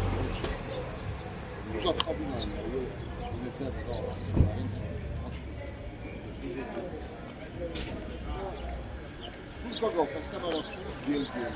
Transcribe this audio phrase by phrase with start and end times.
[10.06, 10.64] festa var.
[11.06, 11.52] Gel gel.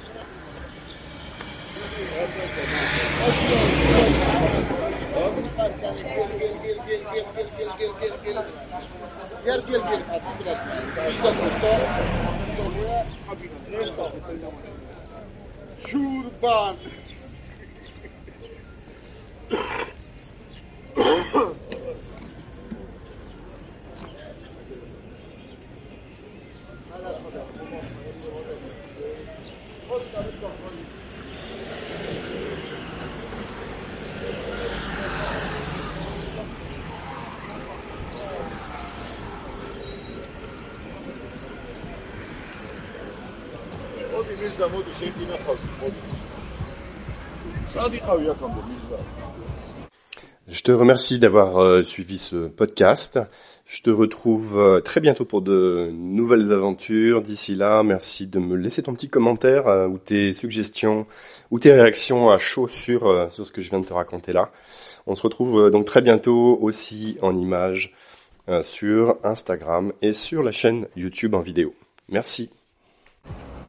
[50.49, 53.21] Je te remercie d'avoir euh, suivi ce podcast.
[53.67, 57.23] Je te retrouve euh, très bientôt pour de nouvelles aventures.
[57.23, 61.07] D'ici là, merci de me laisser ton petit commentaire euh, ou tes suggestions
[61.51, 64.51] ou tes réactions à chaud sur, ce que je viens de te raconter là.
[65.07, 67.95] On se retrouve donc très bientôt aussi en images
[68.63, 71.75] sur Instagram et sur la chaîne YouTube en vidéo.
[72.09, 72.49] Merci.